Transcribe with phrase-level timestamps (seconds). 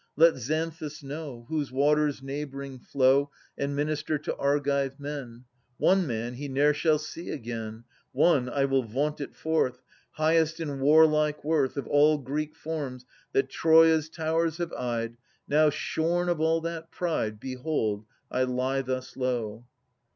[0.15, 3.29] Let Xanthus know, Whose waters neighbouring flow.
[3.55, 5.45] And minister to Argive men:
[5.77, 9.83] One man he ne'er shall see again; One, I will vaunt it forth!
[10.13, 15.17] Highest in warlike worth Of all Greek forms that Troia's towers have eyed:
[15.47, 18.03] Now, shorn of all that pride, Behold!
[18.31, 19.67] I lie thus low.